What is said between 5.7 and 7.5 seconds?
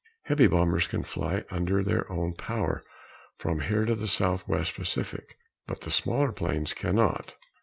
the smaller planes cannot.